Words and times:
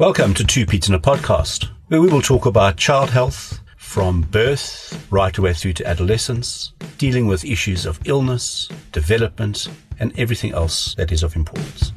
Welcome 0.00 0.32
to 0.36 0.44
Two 0.44 0.64
Pete's 0.64 0.88
in 0.88 0.94
a 0.94 0.98
Podcast, 0.98 1.68
where 1.88 2.00
we 2.00 2.08
will 2.08 2.22
talk 2.22 2.46
about 2.46 2.78
child 2.78 3.10
health 3.10 3.60
from 3.76 4.22
birth 4.22 5.06
right 5.10 5.36
away 5.36 5.52
through 5.52 5.74
to 5.74 5.86
adolescence, 5.86 6.72
dealing 6.96 7.26
with 7.26 7.44
issues 7.44 7.84
of 7.84 8.00
illness, 8.06 8.70
development, 8.92 9.68
and 9.98 10.18
everything 10.18 10.54
else 10.54 10.94
that 10.94 11.12
is 11.12 11.22
of 11.22 11.36
importance. 11.36 11.92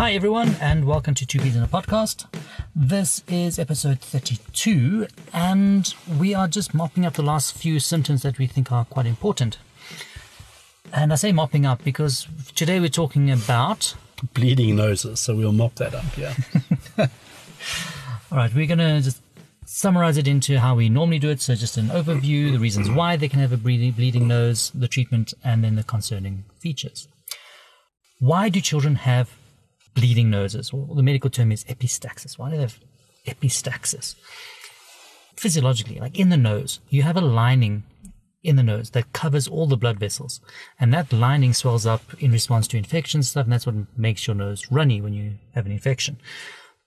Hi, 0.00 0.12
everyone, 0.12 0.56
and 0.62 0.86
welcome 0.86 1.12
to 1.12 1.26
Two 1.26 1.40
Peas 1.40 1.54
in 1.54 1.62
a 1.62 1.68
Podcast. 1.68 2.24
This 2.74 3.22
is 3.28 3.58
episode 3.58 4.00
32, 4.00 5.06
and 5.34 5.94
we 6.18 6.32
are 6.32 6.48
just 6.48 6.72
mopping 6.72 7.04
up 7.04 7.12
the 7.12 7.22
last 7.22 7.54
few 7.54 7.78
symptoms 7.78 8.22
that 8.22 8.38
we 8.38 8.46
think 8.46 8.72
are 8.72 8.86
quite 8.86 9.04
important. 9.04 9.58
And 10.90 11.12
I 11.12 11.16
say 11.16 11.32
mopping 11.32 11.66
up 11.66 11.84
because 11.84 12.26
today 12.54 12.80
we're 12.80 12.88
talking 12.88 13.30
about. 13.30 13.94
Bleeding 14.32 14.74
noses, 14.76 15.20
so 15.20 15.36
we'll 15.36 15.52
mop 15.52 15.74
that 15.74 15.94
up, 15.94 16.16
yeah. 16.16 16.34
All 18.32 18.38
right, 18.38 18.54
we're 18.54 18.66
going 18.66 18.78
to 18.78 19.02
just 19.02 19.20
summarize 19.66 20.16
it 20.16 20.26
into 20.26 20.60
how 20.60 20.76
we 20.76 20.88
normally 20.88 21.18
do 21.18 21.28
it. 21.28 21.42
So, 21.42 21.54
just 21.54 21.76
an 21.76 21.88
overview, 21.88 22.52
the 22.52 22.58
reasons 22.58 22.88
why 22.88 23.16
they 23.16 23.28
can 23.28 23.40
have 23.40 23.52
a 23.52 23.58
bleeding, 23.58 23.92
bleeding 23.92 24.26
nose, 24.26 24.72
the 24.74 24.88
treatment, 24.88 25.34
and 25.44 25.62
then 25.62 25.76
the 25.76 25.84
concerning 25.84 26.44
features. 26.58 27.06
Why 28.18 28.48
do 28.48 28.62
children 28.62 28.94
have 28.94 29.36
bleeding 29.94 30.30
noses? 30.30 30.72
Well, 30.72 30.94
the 30.94 31.02
medical 31.02 31.30
term 31.30 31.52
is 31.52 31.64
epistaxis. 31.64 32.38
Why 32.38 32.50
do 32.50 32.56
they 32.56 32.62
have 32.62 32.80
epistaxis? 33.26 34.14
Physiologically, 35.36 35.98
like 35.98 36.18
in 36.18 36.28
the 36.28 36.36
nose, 36.36 36.80
you 36.88 37.02
have 37.02 37.16
a 37.16 37.22
lining 37.22 37.84
in 38.42 38.56
the 38.56 38.62
nose 38.62 38.90
that 38.90 39.12
covers 39.12 39.46
all 39.46 39.66
the 39.66 39.76
blood 39.76 39.98
vessels. 39.98 40.40
And 40.78 40.92
that 40.94 41.12
lining 41.12 41.52
swells 41.52 41.86
up 41.86 42.02
in 42.22 42.32
response 42.32 42.66
to 42.68 42.78
infection 42.78 43.22
stuff, 43.22 43.44
and 43.44 43.52
that's 43.52 43.66
what 43.66 43.74
makes 43.96 44.26
your 44.26 44.36
nose 44.36 44.70
runny 44.70 45.00
when 45.00 45.12
you 45.12 45.38
have 45.54 45.66
an 45.66 45.72
infection. 45.72 46.18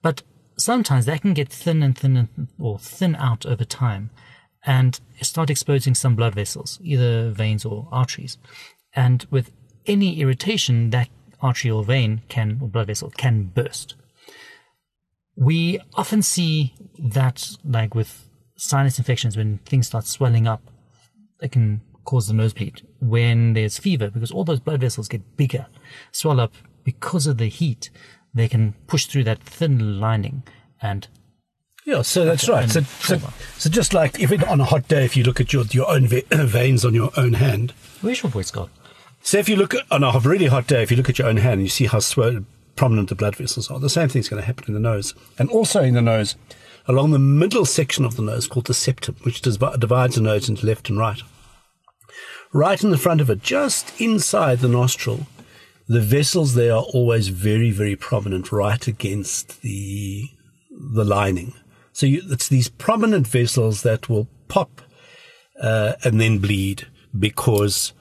But 0.01 0.23
sometimes 0.57 1.05
that 1.05 1.21
can 1.21 1.33
get 1.33 1.49
thin 1.49 1.83
and 1.83 1.97
thin 1.97 2.17
and, 2.17 2.47
or 2.59 2.79
thin 2.79 3.15
out 3.15 3.45
over 3.45 3.65
time 3.65 4.09
and 4.65 4.99
start 5.21 5.49
exposing 5.49 5.93
some 5.93 6.15
blood 6.15 6.35
vessels, 6.35 6.79
either 6.81 7.29
veins 7.31 7.65
or 7.65 7.87
arteries. 7.91 8.37
And 8.95 9.25
with 9.29 9.51
any 9.85 10.21
irritation, 10.21 10.89
that 10.91 11.09
artery 11.43 11.69
or 11.69 11.83
vein 11.83 12.21
can, 12.29 12.57
or 12.61 12.67
blood 12.67 12.87
vessel 12.87 13.11
can 13.15 13.51
burst. 13.53 13.95
We 15.35 15.79
often 15.95 16.21
see 16.21 16.73
that, 16.97 17.49
like 17.63 17.93
with 17.93 18.27
sinus 18.55 18.97
infections, 18.97 19.35
when 19.35 19.59
things 19.59 19.87
start 19.87 20.07
swelling 20.07 20.47
up, 20.47 20.61
it 21.41 21.51
can 21.51 21.81
cause 22.05 22.27
the 22.27 22.33
nosebleed. 22.33 22.81
When 22.99 23.53
there's 23.53 23.77
fever, 23.77 24.09
because 24.09 24.31
all 24.31 24.43
those 24.43 24.59
blood 24.59 24.81
vessels 24.81 25.07
get 25.07 25.37
bigger, 25.37 25.67
swell 26.11 26.39
up 26.39 26.53
because 26.83 27.27
of 27.27 27.37
the 27.37 27.47
heat, 27.47 27.89
they 28.33 28.47
can 28.47 28.73
push 28.87 29.05
through 29.05 29.25
that 29.25 29.43
thin 29.43 29.99
lining 29.99 30.43
and 30.81 31.07
yeah, 31.85 32.01
so 32.01 32.23
that's 32.23 32.47
right. 32.47 32.69
So, 32.69 32.81
so, 32.81 33.19
so, 33.57 33.69
just 33.69 33.93
like 33.93 34.17
if 34.17 34.31
it, 34.31 34.47
on 34.47 34.61
a 34.61 34.63
hot 34.63 34.87
day, 34.87 35.03
if 35.03 35.17
you 35.17 35.23
look 35.25 35.41
at 35.41 35.51
your 35.51 35.65
your 35.65 35.89
own 35.89 36.07
veins 36.31 36.85
on 36.85 36.93
your 36.93 37.11
own 37.17 37.33
hand, 37.33 37.73
where's 38.01 38.23
your 38.23 38.29
voice 38.29 38.51
gone? 38.51 38.69
So 39.25 39.37
if 39.37 39.47
you 39.47 39.55
look 39.55 39.73
at, 39.73 39.89
on 39.89 40.03
a 40.03 40.19
really 40.19 40.47
hot 40.47 40.67
day, 40.67 40.83
if 40.83 40.91
you 40.91 40.97
look 40.97 41.09
at 41.09 41.17
your 41.17 41.29
own 41.29 41.37
hand 41.37 41.53
and 41.53 41.63
you 41.63 41.69
see 41.69 41.85
how 41.85 42.01
prominent 42.75 43.07
the 43.07 43.15
blood 43.15 43.37
vessels 43.37 43.71
are, 43.71 43.79
the 43.79 43.89
same 43.89 44.09
thing's 44.09 44.27
going 44.27 44.41
to 44.41 44.45
happen 44.45 44.65
in 44.67 44.73
the 44.73 44.81
nose. 44.81 45.13
And 45.39 45.49
also 45.49 45.81
in 45.81 45.93
the 45.93 46.01
nose, 46.01 46.35
along 46.87 47.11
the 47.11 47.19
middle 47.19 47.65
section 47.65 48.03
of 48.03 48.17
the 48.17 48.21
nose 48.21 48.47
called 48.47 48.65
the 48.67 48.73
septum, 48.73 49.15
which 49.23 49.41
divides 49.41 50.15
the 50.15 50.21
nose 50.21 50.49
into 50.49 50.65
left 50.65 50.89
and 50.89 50.99
right. 50.99 51.21
Right 52.51 52.83
in 52.83 52.91
the 52.91 52.97
front 52.97 53.21
of 53.21 53.29
it, 53.29 53.41
just 53.41 53.99
inside 53.99 54.59
the 54.59 54.67
nostril, 54.67 55.25
the 55.87 56.01
vessels 56.01 56.53
there 56.53 56.73
are 56.73 56.83
always 56.83 57.29
very, 57.29 57.71
very 57.71 57.95
prominent 57.95 58.51
right 58.51 58.85
against 58.87 59.61
the, 59.61 60.27
the 60.69 61.05
lining. 61.05 61.53
So 61.93 62.05
you, 62.05 62.23
it's 62.29 62.49
these 62.49 62.67
prominent 62.67 63.27
vessels 63.27 63.83
that 63.83 64.09
will 64.09 64.27
pop 64.49 64.81
uh, 65.61 65.93
and 66.03 66.19
then 66.19 66.39
bleed 66.39 66.87
because 67.17 67.93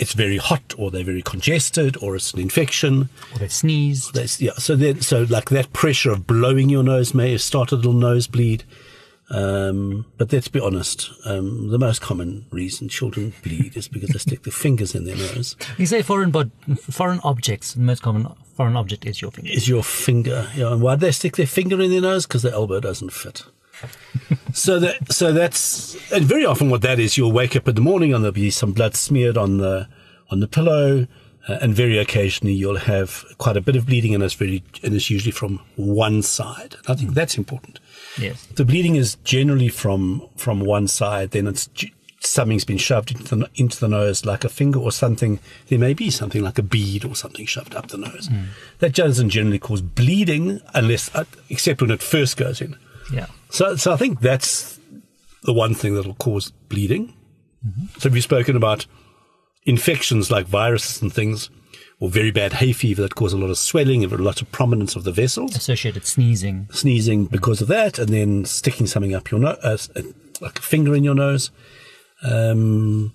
it's 0.00 0.14
very 0.14 0.38
hot 0.38 0.74
or 0.78 0.90
they're 0.90 1.04
very 1.04 1.22
congested 1.22 1.96
or 2.02 2.16
it's 2.16 2.32
an 2.32 2.40
infection. 2.40 3.10
Or 3.34 3.38
they 3.38 3.48
sneeze. 3.48 4.10
yeah. 4.40 4.54
So 4.54 4.92
so 4.94 5.26
like 5.28 5.50
that 5.50 5.72
pressure 5.74 6.10
of 6.10 6.26
blowing 6.26 6.70
your 6.70 6.82
nose 6.82 7.14
may 7.14 7.36
start 7.36 7.70
a 7.70 7.76
little 7.76 7.92
nosebleed. 7.92 8.64
Um, 9.32 10.06
but 10.16 10.32
let's 10.32 10.48
be 10.48 10.58
honest, 10.58 11.08
um, 11.24 11.68
the 11.68 11.78
most 11.78 12.00
common 12.00 12.46
reason 12.50 12.88
children 12.88 13.32
bleed 13.44 13.76
is 13.76 13.86
because 13.86 14.08
they 14.08 14.18
stick 14.18 14.42
their 14.42 14.52
fingers 14.52 14.94
in 14.94 15.04
their 15.04 15.16
nose. 15.16 15.54
You 15.76 15.86
say 15.86 16.02
foreign, 16.02 16.30
but 16.32 16.48
foreign 16.78 17.20
objects. 17.22 17.74
The 17.74 17.80
most 17.80 18.02
common 18.02 18.26
foreign 18.56 18.76
object 18.76 19.04
is 19.06 19.20
your 19.20 19.30
finger. 19.30 19.50
Is 19.52 19.68
your 19.68 19.84
finger? 19.84 20.48
Yeah. 20.56 20.72
And 20.72 20.82
why 20.82 20.96
do 20.96 21.00
they 21.02 21.12
stick 21.12 21.36
their 21.36 21.46
finger 21.46 21.80
in 21.80 21.90
their 21.90 22.00
nose? 22.00 22.26
Because 22.26 22.42
their 22.42 22.54
elbow 22.54 22.80
doesn't 22.80 23.12
fit 23.12 23.44
so 24.52 24.78
that 24.78 25.12
so 25.12 25.32
that's 25.32 25.96
and 26.12 26.24
very 26.24 26.44
often 26.44 26.70
what 26.70 26.82
that 26.82 26.98
is, 26.98 27.16
you'll 27.16 27.32
wake 27.32 27.56
up 27.56 27.68
in 27.68 27.74
the 27.74 27.80
morning 27.80 28.14
and 28.14 28.22
there'll 28.24 28.32
be 28.32 28.50
some 28.50 28.72
blood 28.72 28.94
smeared 28.96 29.36
on 29.36 29.58
the 29.58 29.88
on 30.30 30.40
the 30.40 30.48
pillow, 30.48 31.06
uh, 31.48 31.58
and 31.60 31.74
very 31.74 31.98
occasionally 31.98 32.54
you'll 32.54 32.78
have 32.78 33.24
quite 33.38 33.56
a 33.56 33.60
bit 33.60 33.76
of 33.76 33.86
bleeding, 33.86 34.14
and 34.14 34.22
it's 34.22 34.34
very 34.34 34.62
and 34.82 34.94
it's 34.94 35.10
usually 35.10 35.32
from 35.32 35.60
one 35.76 36.22
side. 36.22 36.76
and 36.78 36.88
I 36.88 36.94
think 36.94 37.14
that's 37.14 37.36
important. 37.36 37.80
Yes, 38.18 38.46
the 38.46 38.64
bleeding 38.64 38.96
is 38.96 39.16
generally 39.24 39.68
from 39.68 40.28
from 40.36 40.60
one 40.60 40.88
side. 40.88 41.30
Then 41.30 41.46
it's 41.46 41.68
something's 42.20 42.64
been 42.64 42.78
shoved 42.78 43.10
into 43.10 43.34
the, 43.34 43.50
into 43.54 43.80
the 43.80 43.88
nose, 43.88 44.24
like 44.24 44.44
a 44.44 44.48
finger 44.48 44.78
or 44.78 44.92
something. 44.92 45.38
There 45.68 45.78
may 45.78 45.94
be 45.94 46.10
something 46.10 46.42
like 46.42 46.58
a 46.58 46.62
bead 46.62 47.04
or 47.04 47.16
something 47.16 47.46
shoved 47.46 47.74
up 47.74 47.88
the 47.88 47.96
nose. 47.96 48.28
Mm. 48.28 48.48
That 48.78 48.94
doesn't 48.94 49.30
generally 49.30 49.58
cause 49.58 49.80
bleeding, 49.80 50.60
unless 50.74 51.14
uh, 51.14 51.24
except 51.48 51.80
when 51.80 51.90
it 51.90 52.02
first 52.02 52.36
goes 52.36 52.60
in. 52.60 52.76
Yeah. 53.12 53.26
So, 53.50 53.76
so 53.76 53.92
I 53.92 53.96
think 53.96 54.20
that's 54.20 54.78
the 55.42 55.52
one 55.52 55.74
thing 55.74 55.94
that'll 55.94 56.14
cause 56.14 56.50
bleeding. 56.68 57.14
Mm-hmm. 57.66 57.98
So 57.98 58.08
we've 58.08 58.22
spoken 58.22 58.56
about 58.56 58.86
infections 59.64 60.30
like 60.30 60.46
viruses 60.46 61.02
and 61.02 61.12
things, 61.12 61.50
or 61.98 62.08
very 62.08 62.30
bad 62.30 62.54
hay 62.54 62.72
fever 62.72 63.02
that 63.02 63.14
cause 63.14 63.32
a 63.32 63.38
lot 63.38 63.50
of 63.50 63.58
swelling, 63.58 64.02
and 64.02 64.12
a 64.12 64.16
lot 64.16 64.40
of 64.40 64.50
prominence 64.52 64.96
of 64.96 65.04
the 65.04 65.12
vessels. 65.12 65.54
Associated 65.54 66.06
sneezing. 66.06 66.68
Sneezing 66.70 67.26
because 67.26 67.60
of 67.60 67.68
that, 67.68 67.98
and 67.98 68.08
then 68.08 68.44
sticking 68.44 68.86
something 68.86 69.14
up 69.14 69.30
your 69.30 69.40
nose, 69.40 69.90
uh, 69.94 70.02
like 70.40 70.58
a 70.58 70.62
finger 70.62 70.94
in 70.94 71.04
your 71.04 71.14
nose. 71.14 71.50
Um, 72.22 73.12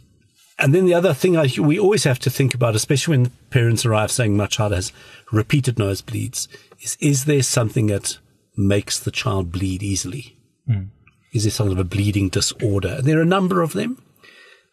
and 0.58 0.74
then 0.74 0.86
the 0.86 0.94
other 0.94 1.14
thing 1.14 1.36
I, 1.36 1.50
we 1.60 1.78
always 1.80 2.06
have 2.06 2.20
to 2.20 2.30
think 2.30 2.54
about, 2.54 2.76
especially 2.76 3.18
when 3.18 3.32
parents 3.50 3.86
arrive 3.86 4.12
saying 4.12 4.38
my 4.38 4.48
child 4.48 4.72
has 4.72 4.94
repeated 5.32 5.76
nosebleeds, 5.76 6.48
is 6.80 6.98
is 7.00 7.26
there 7.26 7.44
something 7.44 7.88
that 7.88 8.20
makes 8.58 9.00
the 9.00 9.12
child 9.12 9.52
bleed 9.52 9.84
easily? 9.84 10.38
Mm. 10.70 10.90
Is 11.34 11.44
there 11.44 11.52
some 11.52 11.68
sort 11.68 11.80
of 11.80 11.86
a 11.86 11.90
bleeding 11.90 12.30
disorder? 12.30 13.02
There 13.02 13.20
are 13.20 13.24
a 13.24 13.26
number 13.26 13.62
of 13.62 13.74
them. 13.74 14.02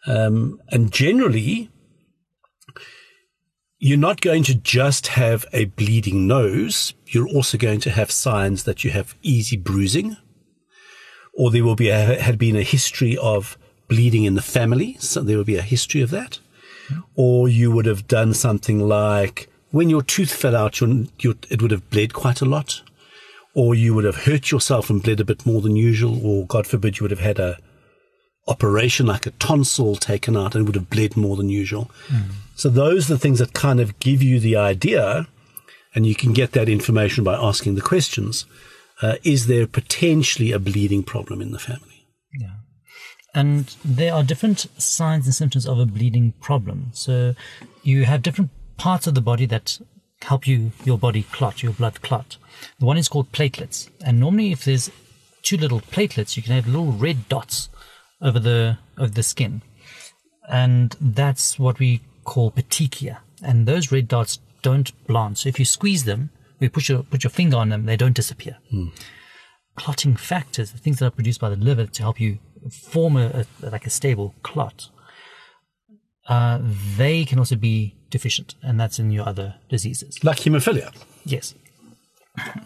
Um, 0.05 0.61
and 0.69 0.91
generally, 0.91 1.69
you're 3.79 3.97
not 3.97 4.21
going 4.21 4.43
to 4.43 4.55
just 4.55 5.07
have 5.07 5.45
a 5.51 5.65
bleeding 5.65 6.27
nose. 6.27 6.93
You're 7.07 7.27
also 7.27 7.57
going 7.57 7.81
to 7.81 7.91
have 7.91 8.11
signs 8.11 8.63
that 8.63 8.83
you 8.83 8.91
have 8.91 9.15
easy 9.21 9.57
bruising, 9.57 10.15
or 11.33 11.51
there 11.51 11.63
will 11.63 11.75
be 11.75 11.89
a, 11.89 12.21
had 12.21 12.37
been 12.37 12.55
a 12.55 12.63
history 12.63 13.17
of 13.17 13.57
bleeding 13.89 14.23
in 14.23 14.35
the 14.35 14.41
family. 14.41 14.95
So 14.99 15.21
there 15.21 15.37
will 15.37 15.43
be 15.43 15.57
a 15.57 15.61
history 15.61 16.01
of 16.01 16.11
that. 16.11 16.39
Or 17.15 17.49
you 17.49 17.71
would 17.71 17.85
have 17.85 18.07
done 18.07 18.33
something 18.33 18.79
like 18.87 19.49
when 19.71 19.89
your 19.89 20.01
tooth 20.01 20.31
fell 20.31 20.55
out, 20.55 20.79
your, 20.79 21.05
your, 21.19 21.33
it 21.49 21.61
would 21.61 21.71
have 21.71 21.89
bled 21.89 22.13
quite 22.13 22.41
a 22.41 22.45
lot 22.45 22.83
or 23.55 23.75
you 23.75 23.93
would 23.93 24.05
have 24.05 24.23
hurt 24.23 24.51
yourself 24.51 24.89
and 24.89 25.03
bled 25.03 25.19
a 25.19 25.25
bit 25.25 25.45
more 25.45 25.61
than 25.61 25.75
usual, 25.75 26.25
or 26.25 26.45
God 26.47 26.65
forbid 26.65 26.97
you 26.97 27.03
would 27.03 27.11
have 27.11 27.19
had 27.19 27.39
a 27.39 27.57
operation 28.47 29.05
like 29.05 29.25
a 29.25 29.31
tonsil 29.31 29.95
taken 29.95 30.35
out 30.35 30.53
and 30.53 30.65
would 30.65 30.75
have 30.75 30.89
bled 30.89 31.15
more 31.15 31.37
than 31.37 31.49
usual. 31.49 31.89
Mm. 32.07 32.31
So 32.55 32.69
those 32.69 33.09
are 33.09 33.13
the 33.13 33.19
things 33.19 33.39
that 33.39 33.53
kind 33.53 33.79
of 33.79 33.97
give 33.99 34.21
you 34.21 34.39
the 34.39 34.55
idea, 34.55 35.27
and 35.95 36.05
you 36.05 36.15
can 36.15 36.33
get 36.33 36.51
that 36.51 36.69
information 36.69 37.23
by 37.23 37.35
asking 37.35 37.75
the 37.75 37.81
questions. 37.81 38.45
Uh, 39.01 39.15
is 39.23 39.47
there 39.47 39.67
potentially 39.67 40.51
a 40.51 40.59
bleeding 40.59 41.03
problem 41.03 41.41
in 41.41 41.51
the 41.51 41.59
family? 41.59 42.07
Yeah. 42.39 42.55
And 43.33 43.75
there 43.83 44.13
are 44.13 44.23
different 44.23 44.67
signs 44.77 45.25
and 45.25 45.33
symptoms 45.33 45.65
of 45.65 45.79
a 45.79 45.85
bleeding 45.85 46.33
problem. 46.39 46.91
So 46.93 47.33
you 47.81 48.05
have 48.05 48.21
different 48.21 48.51
parts 48.77 49.07
of 49.07 49.15
the 49.15 49.21
body 49.21 49.45
that 49.47 49.79
help 50.23 50.47
you 50.47 50.71
your 50.83 50.97
body 50.97 51.23
clot, 51.23 51.63
your 51.63 51.73
blood 51.73 52.01
clot. 52.01 52.37
The 52.79 52.85
one 52.85 52.97
is 52.97 53.07
called 53.07 53.31
platelets, 53.31 53.89
and 54.03 54.19
normally 54.19 54.51
if 54.51 54.65
there's 54.65 54.91
too 55.41 55.57
little 55.57 55.81
platelets, 55.81 56.37
you 56.37 56.43
can 56.43 56.53
have 56.53 56.67
little 56.67 56.91
red 56.91 57.27
dots 57.29 57.69
over 58.21 58.39
the 58.39 58.77
over 58.97 59.11
the 59.11 59.23
skin, 59.23 59.61
and 60.49 60.95
that's 60.99 61.59
what 61.59 61.79
we 61.79 62.01
call 62.23 62.51
petechia. 62.51 63.17
And 63.41 63.65
those 63.65 63.91
red 63.91 64.07
dots 64.07 64.39
don't 64.61 64.91
blanch. 65.07 65.39
So 65.39 65.49
if 65.49 65.59
you 65.59 65.65
squeeze 65.65 66.05
them, 66.05 66.29
we 66.59 66.69
put 66.69 66.89
your 66.89 67.03
put 67.03 67.23
your 67.23 67.31
finger 67.31 67.57
on 67.57 67.69
them, 67.69 67.85
they 67.85 67.97
don't 67.97 68.15
disappear. 68.15 68.57
Hmm. 68.69 68.87
Clotting 69.75 70.15
factors, 70.15 70.71
the 70.71 70.77
things 70.77 70.99
that 70.99 71.07
are 71.07 71.11
produced 71.11 71.41
by 71.41 71.49
the 71.49 71.55
liver 71.55 71.87
to 71.87 72.01
help 72.01 72.19
you 72.19 72.39
form 72.71 73.17
a, 73.17 73.45
a 73.61 73.69
like 73.69 73.85
a 73.85 73.89
stable 73.89 74.33
clot, 74.43 74.89
uh, 76.27 76.59
they 76.97 77.25
can 77.25 77.39
also 77.39 77.55
be 77.55 77.95
deficient, 78.09 78.55
and 78.61 78.79
that's 78.79 78.99
in 78.99 79.11
your 79.11 79.27
other 79.27 79.55
diseases. 79.69 80.23
Like 80.23 80.37
hemophilia. 80.39 80.91
Yes, 81.25 81.53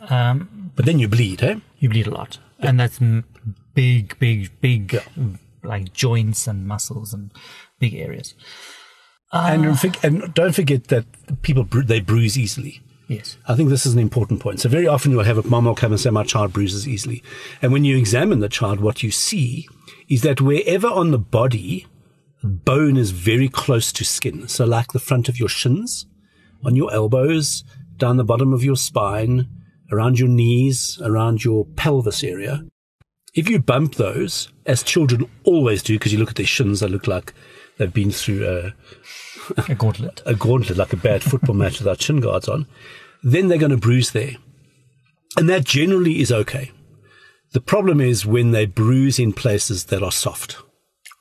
Um, 0.09 0.71
But 0.75 0.86
then 0.86 1.00
you 1.00 1.07
bleed, 1.07 1.42
eh? 1.44 1.56
you 1.80 1.89
bleed 1.89 2.07
a 2.07 2.12
lot, 2.12 2.39
and 2.59 2.80
that's 2.80 3.00
big, 3.74 4.18
big, 4.19 4.51
big, 4.62 5.01
like 5.63 5.94
joints 5.94 6.48
and 6.48 6.65
muscles 6.68 7.13
and 7.13 7.31
big 7.80 7.94
areas. 7.94 8.33
and, 9.31 9.63
don't 9.63 9.74
forg- 9.75 10.03
and 10.03 10.33
don't 10.33 10.53
forget 10.56 10.86
that 10.88 11.06
people, 11.42 11.63
bru- 11.63 11.83
they 11.83 12.00
bruise 12.00 12.38
easily. 12.38 12.81
Yes. 13.10 13.38
I 13.48 13.56
think 13.56 13.69
this 13.69 13.86
is 13.86 13.94
an 13.94 14.00
important 14.00 14.42
point. 14.42 14.60
So 14.60 14.68
very 14.69 14.88
often 14.88 15.12
you'll 15.12 15.24
have 15.24 15.38
a 15.38 15.48
mom 15.48 15.65
will 15.65 15.75
come 15.75 15.92
and 15.94 16.00
say, 16.00 16.10
my 16.10 16.24
child 16.24 16.51
bruises 16.53 16.88
easily. 16.88 17.24
And 17.62 17.71
when 17.71 17.86
you 17.86 17.98
examine 17.98 18.39
the 18.42 18.50
child, 18.50 18.80
what 18.81 19.01
you 19.01 19.12
see 19.12 19.68
is 20.10 20.21
that 20.24 20.42
wherever 20.42 20.88
on 20.88 21.12
the 21.12 21.18
body 21.18 21.86
bone 22.44 22.98
is 22.98 23.12
very 23.12 23.50
close 23.50 23.92
to 23.94 24.06
skin, 24.06 24.48
so 24.48 24.66
like 24.66 24.92
the 24.92 25.00
front 25.00 25.30
of 25.30 25.39
your 25.39 25.50
shins, 25.50 26.06
on 26.63 26.75
your 26.75 26.92
elbows, 26.94 27.63
down 27.98 28.18
the 28.18 28.24
bottom 28.24 28.54
of 28.54 28.63
your 28.63 28.75
spine, 28.75 29.50
around 29.92 30.19
your 30.19 30.30
knees, 30.30 31.00
around 31.04 31.44
your 31.44 31.66
pelvis 31.66 32.24
area, 32.24 32.63
if 33.34 33.48
you 33.48 33.60
bump 33.60 33.95
those, 33.95 34.50
as 34.66 34.81
children 34.81 35.30
always 35.44 35.84
do, 35.84 35.94
because 35.94 36.12
you 36.12 36.18
look 36.18 36.31
at 36.31 36.36
their 36.38 36.45
shins, 36.45 36.80
they 36.80 36.88
look 36.88 37.06
like 37.06 37.34
they've 37.78 37.94
been 37.94 38.12
through 38.12 38.48
a, 38.48 38.74
A 39.69 39.75
gauntlet. 39.75 40.22
a 40.25 40.34
gauntlet, 40.34 40.78
like 40.78 40.94
a 40.94 40.98
bad 40.98 41.24
football 41.24 41.56
match 41.56 41.80
without 41.80 42.01
shin 42.01 42.19
guards 42.19 42.48
on, 42.48 42.66
then 43.24 43.48
they're 43.48 43.60
going 43.60 43.72
to 43.72 43.78
bruise 43.78 44.12
there. 44.12 44.38
And 45.38 45.48
that 45.50 45.66
generally 45.66 46.19
is 46.19 46.31
okay. 46.31 46.72
The 47.51 47.62
problem 47.62 48.01
is 48.01 48.25
when 48.25 48.51
they 48.51 48.66
bruise 48.66 49.19
in 49.19 49.34
places 49.34 49.86
that 49.86 50.04
are 50.04 50.12
soft. 50.12 50.57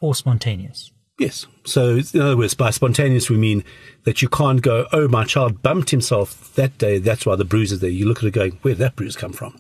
Or 0.00 0.14
spontaneous. 0.14 0.90
Yes. 1.18 1.46
So, 1.64 1.98
in 2.12 2.20
other 2.20 2.36
words, 2.36 2.52
by 2.52 2.68
spontaneous, 2.70 3.30
we 3.30 3.38
mean 3.38 3.64
that 4.04 4.20
you 4.20 4.28
can't 4.28 4.60
go, 4.60 4.86
oh, 4.92 5.08
my 5.08 5.24
child 5.24 5.62
bumped 5.62 5.88
himself 5.88 6.54
that 6.56 6.76
day. 6.76 6.98
That's 6.98 7.24
why 7.24 7.36
the 7.36 7.44
bruise 7.44 7.72
is 7.72 7.80
there. 7.80 7.88
You 7.88 8.06
look 8.06 8.18
at 8.18 8.24
it 8.24 8.32
going, 8.32 8.52
where 8.60 8.74
did 8.74 8.80
that 8.80 8.96
bruise 8.96 9.16
come 9.16 9.32
from? 9.32 9.56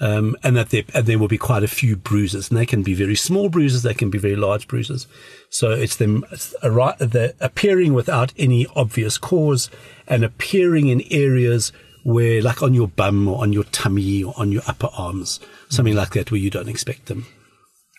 Um, 0.00 0.36
and 0.42 0.56
that 0.56 0.70
there, 0.70 0.82
and 0.92 1.06
there 1.06 1.18
will 1.18 1.28
be 1.28 1.38
quite 1.38 1.62
a 1.62 1.68
few 1.68 1.94
bruises. 1.94 2.50
And 2.50 2.58
they 2.58 2.66
can 2.66 2.82
be 2.82 2.94
very 2.94 3.14
small 3.14 3.48
bruises. 3.48 3.84
They 3.84 3.94
can 3.94 4.10
be 4.10 4.18
very 4.18 4.34
large 4.34 4.66
bruises. 4.66 5.06
So 5.48 5.70
it's 5.70 5.94
them 5.94 6.24
it's 6.32 6.54
appearing 6.60 7.94
without 7.94 8.32
any 8.36 8.66
obvious 8.74 9.16
cause 9.16 9.70
and 10.08 10.24
appearing 10.24 10.88
in 10.88 11.02
areas 11.08 11.72
where, 12.02 12.42
like 12.42 12.64
on 12.64 12.74
your 12.74 12.88
bum 12.88 13.28
or 13.28 13.42
on 13.42 13.52
your 13.52 13.64
tummy 13.64 14.24
or 14.24 14.34
on 14.36 14.50
your 14.50 14.62
upper 14.66 14.88
arms, 14.96 15.38
something 15.68 15.94
like 15.94 16.14
that 16.14 16.32
where 16.32 16.40
you 16.40 16.50
don't 16.50 16.68
expect 16.68 17.06
them. 17.06 17.26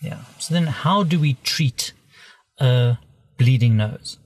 Yeah. 0.01 0.19
So 0.39 0.53
then, 0.53 0.67
how 0.67 1.03
do 1.03 1.19
we 1.19 1.35
treat 1.43 1.93
a 2.61 2.99
bleeding 3.37 3.75
nose? 3.77 4.17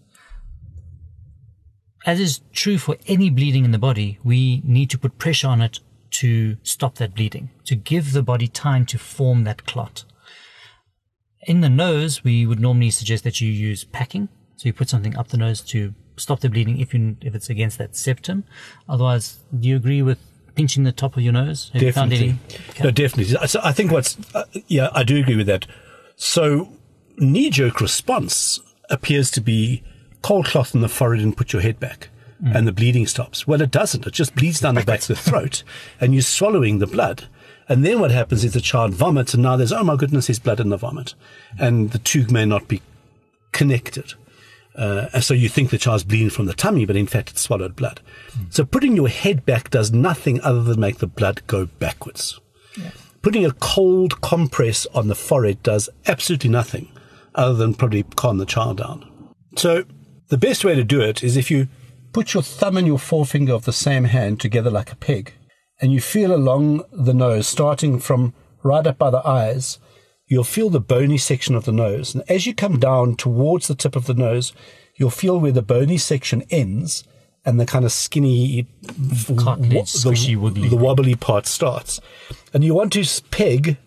As 2.05 2.19
is 2.19 2.41
true 2.53 2.77
for 2.77 2.97
any 3.07 3.29
bleeding 3.29 3.65
in 3.65 3.71
the 3.71 3.79
body, 3.79 4.19
we 4.23 4.61
need 4.63 4.89
to 4.91 4.97
put 4.97 5.17
pressure 5.17 5.47
on 5.47 5.61
it 5.61 5.79
to 6.11 6.57
stop 6.63 6.95
that 6.95 7.15
bleeding, 7.15 7.49
to 7.65 7.75
give 7.75 8.13
the 8.13 8.21
body 8.21 8.47
time 8.47 8.85
to 8.87 8.97
form 8.99 9.43
that 9.45 9.65
clot. 9.65 10.05
In 11.47 11.61
the 11.61 11.69
nose, 11.69 12.23
we 12.23 12.45
would 12.45 12.59
normally 12.59 12.91
suggest 12.91 13.23
that 13.23 13.41
you 13.41 13.51
use 13.51 13.83
packing. 13.83 14.29
So 14.57 14.67
you 14.67 14.73
put 14.73 14.87
something 14.89 15.17
up 15.17 15.29
the 15.29 15.37
nose 15.37 15.61
to 15.61 15.93
stop 16.17 16.39
the 16.39 16.49
bleeding 16.49 16.79
if 16.79 16.93
you, 16.93 17.17
if 17.21 17.35
it's 17.35 17.49
against 17.49 17.77
that 17.79 17.95
septum. 17.95 18.45
Otherwise, 18.87 19.39
do 19.59 19.67
you 19.67 19.75
agree 19.75 20.01
with 20.01 20.19
pinching 20.55 20.83
the 20.83 20.91
top 20.91 21.17
of 21.17 21.23
your 21.23 21.33
nose? 21.33 21.69
Have 21.73 21.81
you 21.81 21.91
Definitely. 21.91 22.29
any- 22.29 22.83
No, 22.83 22.91
definitely. 22.91 23.47
So 23.47 23.59
I 23.63 23.73
think 23.73 23.91
what's, 23.91 24.17
uh, 24.33 24.45
yeah, 24.67 24.89
I 24.93 25.03
do 25.03 25.17
agree 25.17 25.35
with 25.35 25.47
that. 25.47 25.65
So 26.15 26.69
knee 27.17 27.49
jerk 27.49 27.81
response 27.81 28.59
appears 28.89 29.31
to 29.31 29.41
be 29.41 29.83
cold 30.21 30.45
cloth 30.45 30.73
in 30.75 30.81
the 30.81 30.89
forehead 30.89 31.23
and 31.23 31.37
put 31.37 31.53
your 31.53 31.61
head 31.61 31.79
back. 31.79 32.09
And 32.53 32.67
the 32.67 32.71
bleeding 32.71 33.07
stops. 33.07 33.47
Well, 33.47 33.61
it 33.61 33.71
doesn't. 33.71 34.05
It 34.05 34.13
just 34.13 34.35
bleeds 34.35 34.59
down 34.59 34.75
the 34.75 34.83
back 34.83 35.01
of 35.01 35.07
the 35.07 35.15
throat, 35.15 35.63
and 35.99 36.13
you're 36.13 36.21
swallowing 36.21 36.79
the 36.79 36.85
blood. 36.85 37.27
And 37.67 37.83
then 37.83 37.99
what 37.99 38.11
happens 38.11 38.43
is 38.43 38.53
the 38.53 38.61
child 38.61 38.93
vomits, 38.93 39.33
and 39.33 39.41
now 39.41 39.55
there's, 39.55 39.71
oh 39.71 39.83
my 39.83 39.95
goodness, 39.95 40.27
there's 40.27 40.37
blood 40.37 40.59
in 40.59 40.69
the 40.69 40.77
vomit. 40.77 41.15
And 41.57 41.91
the 41.91 41.97
two 41.97 42.27
may 42.27 42.45
not 42.45 42.67
be 42.67 42.81
connected. 43.51 44.13
Uh, 44.75 45.07
and 45.13 45.23
so 45.23 45.33
you 45.33 45.47
think 45.47 45.69
the 45.69 45.77
child's 45.77 46.03
bleeding 46.03 46.29
from 46.29 46.45
the 46.45 46.53
tummy, 46.53 46.85
but 46.85 46.97
in 46.97 47.07
fact 47.07 47.31
it's 47.31 47.41
swallowed 47.41 47.75
blood. 47.75 48.01
So 48.49 48.65
putting 48.65 48.95
your 48.95 49.07
head 49.07 49.45
back 49.45 49.69
does 49.69 49.91
nothing 49.91 50.41
other 50.41 50.61
than 50.61 50.79
make 50.79 50.97
the 50.97 51.07
blood 51.07 51.41
go 51.47 51.65
backwards. 51.65 52.39
Putting 53.21 53.45
a 53.45 53.53
cold 53.53 54.21
compress 54.21 54.85
on 54.93 55.07
the 55.07 55.15
forehead 55.15 55.63
does 55.63 55.89
absolutely 56.05 56.49
nothing 56.49 56.91
other 57.35 57.53
than 57.53 57.73
probably 57.73 58.03
calm 58.03 58.37
the 58.37 58.45
child 58.45 58.77
down. 58.77 59.33
So 59.57 59.85
the 60.29 60.37
best 60.37 60.65
way 60.65 60.75
to 60.75 60.83
do 60.83 61.01
it 61.01 61.23
is 61.23 61.37
if 61.37 61.51
you 61.51 61.67
put 62.13 62.33
your 62.33 62.43
thumb 62.43 62.77
and 62.77 62.87
your 62.87 62.99
forefinger 62.99 63.53
of 63.53 63.65
the 63.65 63.73
same 63.73 64.05
hand 64.05 64.39
together 64.39 64.69
like 64.69 64.91
a 64.91 64.95
peg, 64.95 65.33
and 65.81 65.91
you 65.91 65.99
feel 65.99 66.33
along 66.33 66.83
the 66.91 67.13
nose, 67.13 67.47
starting 67.47 67.99
from 67.99 68.33
right 68.63 68.87
up 68.87 68.97
by 68.97 69.09
the 69.09 69.25
eyes, 69.27 69.77
you'll 70.27 70.43
feel 70.43 70.69
the 70.69 70.79
bony 70.79 71.17
section 71.17 71.55
of 71.55 71.65
the 71.65 71.71
nose. 71.71 72.15
And 72.15 72.23
as 72.29 72.47
you 72.47 72.53
come 72.53 72.79
down 72.79 73.15
towards 73.15 73.67
the 73.67 73.75
tip 73.75 73.95
of 73.95 74.05
the 74.05 74.13
nose, 74.13 74.53
you'll 74.95 75.09
feel 75.09 75.39
where 75.39 75.51
the 75.51 75.61
bony 75.61 75.97
section 75.97 76.43
ends 76.49 77.03
and 77.45 77.59
the 77.59 77.65
kind 77.65 77.85
of 77.85 77.91
skinny, 77.91 78.67
Cartilage, 79.37 79.91
the, 79.93 80.09
squishy, 80.09 80.35
wiggly. 80.35 80.67
the 80.67 80.75
wobbly 80.75 81.15
part 81.15 81.45
starts. 81.45 82.01
And 82.53 82.63
you 82.63 82.73
want 82.73 82.93
to 82.93 83.05
peg 83.29 83.77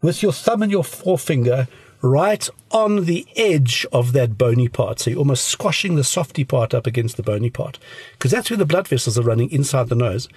with 0.00 0.22
your 0.22 0.32
thumb 0.32 0.62
and 0.62 0.72
your 0.72 0.84
forefinger 0.84 1.68
right 2.04 2.50
on 2.70 3.06
the 3.06 3.26
edge 3.34 3.86
of 3.90 4.12
that 4.12 4.36
bony 4.36 4.68
part. 4.68 5.00
So 5.00 5.10
you're 5.10 5.18
almost 5.18 5.48
squashing 5.48 5.94
the 5.96 6.04
softy 6.04 6.44
part 6.44 6.74
up 6.74 6.86
against 6.86 7.16
the 7.16 7.22
bony 7.22 7.48
part. 7.48 7.78
Because 8.12 8.30
that's 8.30 8.50
where 8.50 8.58
the 8.58 8.66
blood 8.66 8.86
vessels 8.86 9.18
are 9.18 9.22
running 9.22 9.50
inside 9.50 9.88
the 9.88 9.94
nose. 9.94 10.28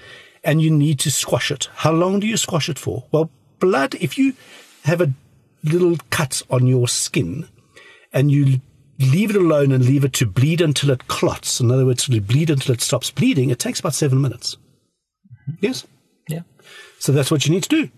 And 0.46 0.62
you 0.62 0.72
need 0.72 0.98
to 1.00 1.12
squash 1.12 1.52
it. 1.52 1.70
How 1.76 1.92
long 1.92 2.22
do 2.22 2.28
you 2.28 2.38
squash 2.38 2.70
it 2.70 2.80
for? 2.80 3.04
Well, 3.12 3.30
blood, 3.60 3.96
if 3.96 4.18
you 4.18 4.34
have 4.86 5.02
a 5.02 5.12
little 5.64 5.98
cut 6.10 6.42
on 6.50 6.68
your 6.68 6.88
skin 6.88 7.50
and 8.14 8.32
you 8.32 8.62
leave 8.98 9.32
it 9.32 9.36
alone 9.36 9.74
and 9.74 9.86
leave 9.86 10.06
it 10.06 10.14
to 10.14 10.26
bleed 10.26 10.62
until 10.62 10.90
it 10.92 11.08
clots, 11.08 11.60
in 11.60 11.70
other 11.70 11.86
words, 11.86 12.06
to 12.06 12.22
bleed 12.22 12.50
until 12.50 12.74
it 12.76 12.82
stops 12.82 13.12
bleeding, 13.12 13.50
it 13.50 13.60
takes 13.60 13.82
about 13.82 13.94
seven 13.94 14.22
minutes. 14.22 14.56
Mm-hmm. 15.50 15.66
Yes? 15.66 15.86
Yeah. 16.30 16.44
So 17.00 17.12
that's 17.12 17.30
what 17.30 17.46
you 17.46 17.52
need 17.52 17.64
to 17.64 17.70
do. 17.70 17.90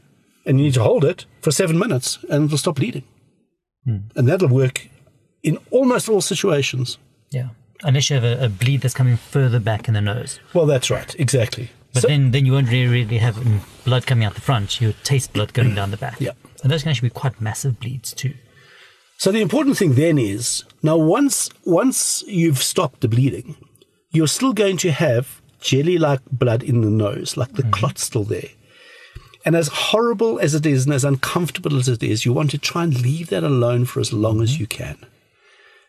And 0.44 0.58
you 0.58 0.66
need 0.66 0.74
to 0.74 0.84
hold 0.84 1.06
it 1.06 1.28
for 1.42 1.52
seven 1.52 1.78
minutes 1.78 2.18
and 2.32 2.46
it'll 2.46 2.58
stop 2.58 2.78
bleeding. 2.78 3.04
And 3.86 4.28
that'll 4.28 4.50
work 4.50 4.88
in 5.44 5.58
almost 5.72 6.10
all 6.10 6.22
situations. 6.22 6.98
Yeah. 7.32 7.50
Unless 7.84 8.10
you 8.10 8.16
have 8.20 8.24
a, 8.24 8.46
a 8.46 8.50
bleed 8.50 8.82
that's 8.82 8.94
coming 8.94 9.18
further 9.18 9.60
back 9.60 9.88
in 9.88 9.94
the 9.94 10.02
nose. 10.02 10.40
Well, 10.54 10.66
that's 10.66 10.90
right. 10.92 11.16
Exactly. 11.18 11.72
But 11.94 12.04
So- 12.04 12.08
then, 12.08 12.32
then 12.32 12.46
you 12.46 12.52
won't 12.52 12.70
really, 12.70 12.88
really 12.88 13.18
have 13.18 13.36
mm, 13.36 13.62
blood 13.86 14.06
coming 14.06 14.26
out 14.26 14.36
the 14.36 14.42
front. 14.42 14.80
You 14.80 14.94
taste 15.04 15.34
blood 15.34 15.54
going 15.54 15.74
down 15.76 15.90
the 15.92 15.98
back. 15.98 16.20
Yeah. 16.20 16.32
And 16.62 16.72
those 16.72 16.84
can 16.84 16.92
actually 16.92 17.10
be 17.10 17.14
quite 17.16 17.40
massive 17.42 17.80
bleeds 17.80 18.14
too. 18.14 18.34
So 19.18 19.32
the 19.32 19.42
important 19.42 19.78
thing 19.78 19.96
then 19.96 20.18
is 20.18 20.64
now 20.84 20.96
once 20.98 21.50
once 21.66 22.24
you've 22.28 22.60
stopped 22.60 23.02
the 23.02 23.08
bleeding, 23.08 23.56
you're 24.12 24.28
still 24.28 24.54
going 24.54 24.78
to 24.78 24.92
have 24.92 25.42
jelly-like 25.62 26.22
blood 26.32 26.64
in 26.64 26.82
the 26.82 26.90
nose, 26.90 27.36
like 27.36 27.54
the 27.54 27.64
clot's 27.64 28.04
still 28.04 28.24
there. 28.24 28.50
And 29.46 29.56
as 29.56 29.70
horrible 29.70 30.40
as 30.40 30.54
it 30.54 30.66
is 30.66 30.86
and 30.86 30.94
as 30.94 31.06
uncomfortable 31.06 31.78
as 31.78 31.88
it 31.88 32.04
is, 32.04 32.26
you 32.26 32.34
want 32.34 32.52
to 32.52 32.58
try 32.58 32.84
and 32.84 33.02
leave 33.02 33.30
that 33.30 33.44
alone 33.44 33.86
for 33.86 34.00
as 34.00 34.12
long 34.12 34.42
as 34.42 34.54
mm-hmm. 34.54 34.62
you 34.62 34.68
can. 34.68 34.98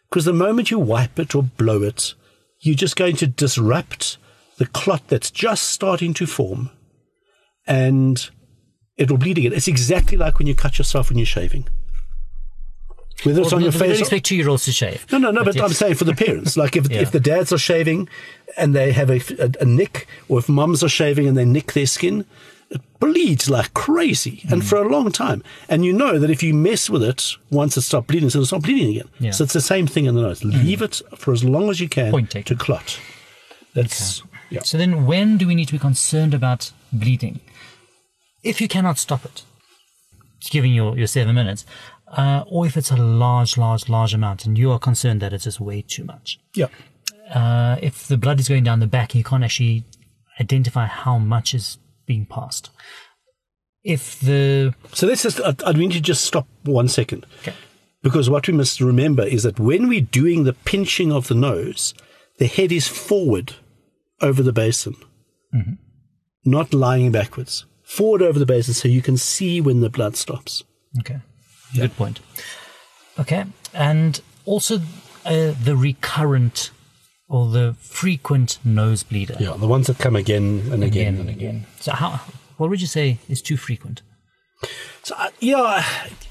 Because 0.09 0.25
the 0.25 0.33
moment 0.33 0.71
you 0.71 0.78
wipe 0.78 1.19
it 1.19 1.35
or 1.35 1.42
blow 1.42 1.83
it, 1.83 2.14
you're 2.61 2.75
just 2.75 2.97
going 2.97 3.16
to 3.16 3.26
disrupt 3.26 4.19
the 4.59 4.66
clot 4.66 5.09
that's 5.09 5.30
just 5.30 5.64
starting 5.64 6.12
to 6.14 6.26
form 6.26 6.71
and 7.66 8.30
it'll 8.97 9.16
bleed 9.16 9.38
again. 9.38 9.52
It's 9.52 9.69
exactly 9.69 10.19
like 10.19 10.38
when 10.38 10.47
you 10.47 10.54
cut 10.54 10.78
yourself 10.78 11.09
when 11.09 11.19
you're 11.19 11.26
shaving. 11.26 11.66
Whether 13.23 13.42
it's 13.42 13.52
Well, 13.52 13.57
on 13.57 13.62
your 13.62 13.73
we 13.73 13.78
don't 13.78 13.88
face 13.88 14.00
expect 14.00 14.26
two 14.26 14.37
year 14.37 14.49
olds 14.49 14.64
to 14.64 14.73
shave. 14.73 15.07
no, 15.12 15.19
no, 15.19 15.30
no. 15.30 15.45
But, 15.45 15.54
yes. 15.54 15.64
I'm 15.64 15.73
saying 15.73 15.95
for 15.95 16.04
the 16.04 16.14
parents, 16.14 16.57
like 16.57 16.76
if 16.76 16.88
Yeah. 16.90 17.00
if 17.00 17.11
the 17.11 17.21
dads 17.21 17.52
are 17.52 17.59
shaving 17.59 18.09
and 18.57 18.75
they 18.75 18.92
have 18.92 19.11
a, 19.11 19.21
a, 19.38 19.52
a 19.61 19.64
nick, 19.64 20.07
or 20.28 20.38
if 20.38 20.49
mums 20.49 20.83
are 20.83 20.88
shaving 20.88 21.28
and 21.28 21.37
they 21.37 21.45
nick 21.45 21.73
their 21.73 21.87
skin, 21.87 22.25
it 22.70 22.80
bleeds 23.00 23.50
like 23.50 23.74
crazy 23.74 24.42
Hmm. 24.46 24.52
and 24.52 24.66
for 24.66 24.76
a 24.82 24.88
long 24.88 25.10
time. 25.10 25.42
And 25.68 25.84
you 25.84 25.92
know 25.92 26.18
that 26.18 26.30
if 26.30 26.42
you 26.42 26.54
mess 26.54 26.88
with 26.88 27.02
it, 27.02 27.36
once 27.50 27.76
it 27.76 27.82
stops 27.82 28.06
bleeding, 28.06 28.28
it'll 28.28 28.46
stop 28.46 28.62
bleeding 28.62 28.90
again. 28.96 29.08
Yeah. 29.18 29.32
So 29.32 29.44
it's 29.44 29.52
the 29.52 29.60
same 29.60 29.86
thing 29.86 30.04
in 30.06 30.14
the 30.14 30.22
nose. 30.22 30.44
Leave 30.44 30.80
it 30.82 31.02
for 31.16 31.32
as 31.32 31.42
long 31.44 31.68
as 31.70 31.80
you 31.80 31.88
can 31.88 32.12
to 32.26 32.54
clot. 32.54 32.98
That's 33.74 34.22
yeah. 34.50 34.62
So 34.62 34.78
then, 34.78 35.06
when 35.06 35.36
do 35.38 35.46
we 35.46 35.54
need 35.54 35.66
to 35.66 35.72
be 35.72 35.78
concerned 35.78 36.34
about 36.34 36.72
bleeding? 36.92 37.40
If 38.42 38.60
you 38.60 38.68
cannot 38.68 38.98
stop 38.98 39.24
it, 39.24 39.42
giving 40.50 40.72
your, 40.72 40.96
your 40.98 41.06
seven 41.06 41.34
minutes, 41.34 41.64
uh, 42.08 42.42
or 42.48 42.66
if 42.66 42.76
it's 42.76 42.90
a 42.90 42.96
large, 42.96 43.56
large, 43.56 43.88
large 43.88 44.14
amount 44.14 44.44
and 44.46 44.58
you 44.58 44.72
are 44.72 44.78
concerned 44.78 45.20
that 45.22 45.32
it's 45.32 45.44
just 45.44 45.60
way 45.60 45.82
too 45.82 46.04
much. 46.04 46.40
Yeah. 46.54 46.66
Uh, 47.32 47.76
if 47.80 48.08
the 48.08 48.16
blood 48.16 48.40
is 48.40 48.48
going 48.48 48.64
down 48.64 48.80
the 48.80 48.86
back, 48.88 49.14
you 49.14 49.22
can't 49.22 49.44
actually 49.44 49.84
identify 50.40 50.86
how 50.86 51.18
much 51.18 51.54
is 51.54 51.78
being 52.11 52.26
passed. 52.26 52.71
If 53.85 54.19
the 54.21 54.75
So 54.93 55.07
this 55.07 55.25
is. 55.25 55.40
I, 55.40 55.73
need 55.73 55.93
to 55.93 56.00
just 56.00 56.25
stop 56.25 56.47
one 56.64 56.88
second. 56.88 57.25
Okay. 57.40 57.55
Because 58.02 58.29
what 58.29 58.49
we 58.49 58.55
must 58.55 58.81
remember 58.81 59.23
is 59.23 59.43
that 59.45 59.61
when 59.61 59.88
we're 59.88 60.11
doing 60.21 60.43
the 60.43 60.59
pinching 60.73 61.12
of 61.12 61.29
the 61.29 61.35
nose, 61.35 61.95
the 62.38 62.47
head 62.47 62.73
is 62.73 62.88
forward 62.88 63.55
over 64.21 64.43
the 64.43 64.52
basin, 64.52 64.97
not 66.45 66.75
lying 66.75 67.12
backwards. 67.12 67.67
Forward 67.85 68.23
over 68.23 68.38
the 68.38 68.52
basin 68.55 68.75
so 68.75 68.88
you 68.88 69.02
can 69.02 69.17
see 69.17 69.61
when 69.61 69.81
the 69.81 69.90
blood 69.90 70.17
stops. 70.17 70.64
Okay. 71.00 71.21
Good 71.76 71.97
point. 71.97 72.21
Okay. 73.19 73.45
And 73.73 74.21
also 74.45 74.76
uh, 75.25 75.52
the 75.62 75.76
recurrent 75.76 76.71
or 77.30 77.49
the 77.50 77.75
frequent 77.78 78.58
nose 78.64 79.02
bleeder. 79.02 79.37
Yeah, 79.40 79.54
the 79.56 79.66
ones 79.68 79.87
that 79.87 79.99
come 79.99 80.16
again 80.16 80.68
and 80.72 80.84
again, 80.84 81.14
Again 81.14 81.20
and 81.20 81.28
again. 81.30 81.66
So 81.80 81.92
how 81.92 82.20
what 82.58 82.68
would 82.68 82.80
you 82.82 82.87
say 82.87 83.18
is 83.28 83.40
too 83.40 83.56
frequent? 83.56 84.02
So 85.02 85.14
uh, 85.16 85.30
yeah, 85.40 85.82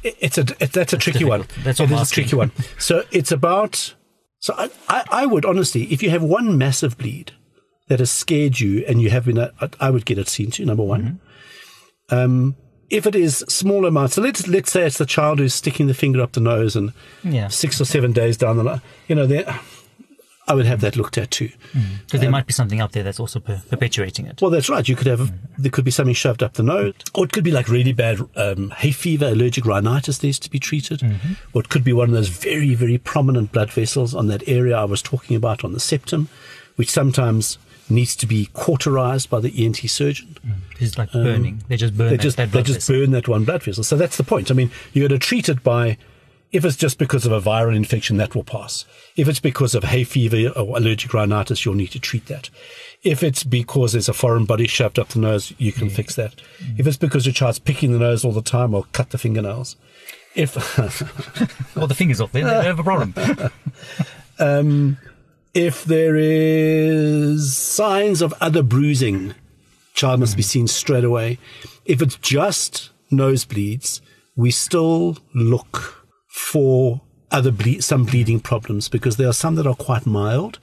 it, 0.04 0.16
it's 0.20 0.38
a 0.38 0.42
it, 0.60 0.74
that's 0.74 0.94
a 0.94 0.98
tricky 0.98 1.24
one. 1.26 1.42
difficult. 1.42 1.64
That's 1.66 1.80
It 1.80 1.92
I'm 1.92 1.94
is 2.02 2.12
a 2.12 2.14
tricky 2.14 2.36
one. 2.36 2.52
So 2.78 3.04
it's 3.12 3.32
about. 3.32 3.96
So 4.42 4.54
I, 4.58 4.70
I, 4.88 5.04
I 5.24 5.26
would 5.26 5.44
honestly, 5.46 5.84
if 5.92 6.04
you 6.04 6.10
have 6.12 6.22
one 6.24 6.58
massive 6.58 6.98
bleed 6.98 7.32
that 7.88 8.00
has 8.00 8.12
scared 8.12 8.60
you, 8.60 8.86
and 8.88 9.02
you 9.02 9.10
have 9.10 9.26
been, 9.26 9.40
I, 9.40 9.50
I 9.80 9.90
would 9.90 10.06
get 10.06 10.18
it 10.20 10.28
seen 10.30 10.52
to 10.52 10.66
number 10.66 10.84
one. 10.84 11.02
Mm-hmm. 12.10 12.16
Um, 12.16 12.56
if 12.90 13.06
it 13.06 13.16
is 13.16 13.40
small 13.50 13.86
amounts, 13.86 14.16
so 14.16 14.22
let's 14.22 14.48
let's 14.48 14.72
say 14.72 14.86
it's 14.86 14.98
the 14.98 15.06
child 15.06 15.40
who's 15.40 15.54
sticking 15.54 15.88
the 15.88 15.94
finger 15.94 16.22
up 16.22 16.32
the 16.34 16.40
nose, 16.40 16.76
and 16.76 16.94
Yeah. 17.24 17.48
six 17.50 17.80
or 17.82 17.86
seven 17.86 18.12
days 18.14 18.38
down 18.38 18.58
the 18.58 18.64
line, 18.64 18.82
you 19.08 19.16
know, 19.16 19.28
then 19.28 19.46
I 20.50 20.54
would 20.56 20.66
have 20.66 20.82
that 20.82 20.96
looked 20.96 21.18
at 21.18 21.30
too. 21.32 21.52
Because 22.06 22.20
there 22.22 22.30
might 22.32 22.48
be 22.48 22.54
something 22.54 22.82
up 22.82 22.92
there 22.92 23.04
that's 23.04 23.20
also 23.20 23.40
per- 23.40 23.62
perpetuating 23.70 24.26
it. 24.26 24.42
Well, 24.42 24.50
that's 24.52 24.68
right. 24.70 24.88
You 24.90 24.96
could 24.96 25.08
have 25.08 25.32
there 25.58 25.72
could 25.72 25.86
be 25.86 25.92
something 25.92 26.16
shoved 26.16 26.42
up 26.44 26.54
the 26.56 26.64
nose, 26.64 26.94
or 27.14 27.26
it 27.26 27.32
could 27.32 27.44
be 27.44 27.52
like 27.52 27.70
really 27.70 27.94
bad 27.94 28.20
um, 28.36 28.72
hay 28.72 28.92
fever, 28.92 29.28
allergic 29.28 29.66
rhinitis 29.66 30.24
needs 30.24 30.40
to 30.40 30.50
be 30.50 30.60
treated, 30.60 31.02
or 31.54 31.62
it 31.62 31.70
could 31.70 31.84
be 31.84 31.94
one 31.94 32.10
of 32.10 32.16
those 32.16 32.30
very 32.30 32.74
very 32.76 32.98
prominent 32.98 33.52
blood 33.52 33.72
vessels 33.72 34.16
on 34.16 34.28
that 34.28 34.42
area 34.48 34.76
I 34.76 34.86
was 34.86 35.02
talking 35.02 35.36
about 35.38 35.64
on 35.64 35.74
the 35.74 35.80
septum, 35.80 36.28
which 36.78 36.90
sometimes 36.90 37.58
needs 37.92 38.16
to 38.16 38.28
be 38.28 38.48
cauterized 38.54 39.30
by 39.30 39.40
the 39.40 39.52
ENT 39.66 39.78
surgeon. 39.90 40.36
It's 40.80 40.98
like 40.98 41.12
burning. 41.12 41.64
They 41.68 41.76
just 41.78 41.98
burn 41.98 42.08
Um, 42.08 42.12
They 42.12 42.18
that, 42.18 42.24
just 42.24 42.38
that 42.38 42.46
they 42.48 42.52
blood 42.52 42.66
just 42.66 42.80
vessel. 42.88 42.96
burn 43.02 43.12
that 43.12 43.28
one 43.28 43.46
blood 43.46 43.64
vessel. 43.64 43.84
So 43.84 43.98
that's 43.98 44.18
the 44.18 44.24
point. 44.24 44.52
I 44.52 44.54
mean, 44.54 44.70
you're 44.94 45.08
going 45.08 45.20
to 45.20 45.26
treat 45.28 45.50
it 45.50 45.64
by. 45.64 45.98
If 46.52 46.66
it's 46.66 46.76
just 46.76 46.98
because 46.98 47.26
of 47.28 47.32
a 47.32 47.42
viral 47.42 47.76
infection, 47.76 48.18
that 48.18 48.34
will 48.34 48.44
pass. 48.44 48.86
If 49.16 49.28
it's 49.28 49.40
because 49.40 49.76
of 49.76 49.84
hay 49.84 50.04
fever 50.04 50.50
or 50.50 50.78
allergic 50.78 51.14
rhinitis, 51.14 51.64
you'll 51.64 51.76
need 51.76 51.92
to 51.92 52.00
treat 52.00 52.26
that. 52.26 52.50
If 53.04 53.22
it's 53.22 53.44
because 53.44 53.92
there's 53.92 54.10
a 54.10 54.14
foreign 54.14 54.46
body 54.46 54.66
shoved 54.66 54.98
up 54.98 55.10
the 55.10 55.20
nose, 55.20 55.54
you 55.58 55.72
can 55.72 55.90
fix 55.90 56.16
that. 56.16 56.42
If 56.78 56.88
it's 56.88 56.98
because 56.98 57.26
your 57.26 57.34
child's 57.34 57.60
picking 57.60 57.92
the 57.94 58.00
nose 58.00 58.26
all 58.26 58.32
the 58.32 58.42
time, 58.42 58.74
or 58.74 58.86
cut 58.94 59.12
the 59.12 59.18
fingernails. 59.20 59.76
If 60.36 60.56
Well, 61.76 61.88
the 61.88 61.96
fingers 61.96 62.20
off 62.20 62.32
there, 62.32 62.46
they 62.46 62.66
have 62.66 62.80
a 62.80 62.84
problem. 62.84 63.14
Um, 64.42 64.98
if 65.54 65.84
there 65.84 66.16
is 66.16 67.58
signs 67.58 68.22
of 68.22 68.34
other 68.40 68.64
bruising, 68.64 69.36
child 69.94 70.22
must 70.22 70.38
be 70.38 70.44
mm-hmm. 70.44 70.48
seen 70.48 70.68
straight 70.68 71.04
away. 71.04 71.40
If 71.84 72.02
it's 72.02 72.16
just 72.16 72.90
nosebleeds, 73.12 74.00
we 74.38 74.52
still 74.52 75.18
look 75.34 75.99
for 76.40 77.02
other 77.32 77.52
ble- 77.52 77.82
some 77.82 78.06
bleeding 78.06 78.40
problems 78.40 78.90
because 78.90 79.18
there 79.18 79.28
are 79.28 79.34
some 79.34 79.56
that 79.56 79.68
are 79.68 79.76
quite 79.76 80.06
mild 80.06 80.58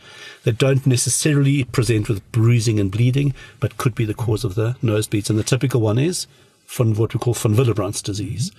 that 0.45 0.59
don't 0.59 0.85
necessarily 0.87 1.63
present 1.65 2.09
with 2.09 2.21
bruising 2.33 2.81
and 2.81 2.91
bleeding, 2.91 3.35
but 3.61 3.77
could 3.77 3.95
be 3.95 4.05
the 4.05 4.15
cause 4.15 4.43
of 4.43 4.55
the 4.57 4.75
nosebleeds. 4.83 5.31
And 5.31 5.39
the 5.39 5.45
typical 5.45 5.81
one 5.81 5.99
is 5.99 6.27
von 6.67 6.95
what 6.95 7.15
we 7.15 7.21
call 7.21 7.35
von 7.35 7.55
Willebrand's 7.55 8.03
disease, 8.03 8.51